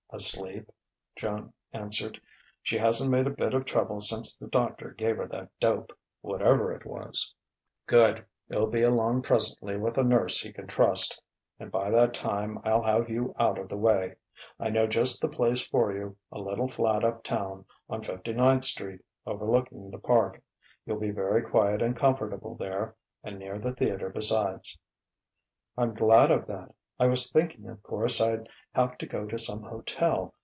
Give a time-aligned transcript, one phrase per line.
[0.13, 0.69] "Asleep,"
[1.15, 2.19] Joan answered.
[2.61, 6.73] "She hasn't made a bit of trouble since the doctor gave her that dope whatever
[6.73, 7.33] it was."
[7.87, 8.25] "Good.
[8.49, 11.21] He'll be along presently with a nurse he can trust.
[11.61, 14.17] And by that time I'll have you out of the way.
[14.59, 18.99] I know just the place for you, a little flat uptown, on Fifty ninth Street,
[19.25, 20.41] overlooking the Park.
[20.85, 24.77] You'll be very quiet and comfortable there, and near the theatre besides."
[25.77, 26.75] "I'm glad of that.
[26.99, 30.35] I was thinking, of course, I'd have to go to some hotel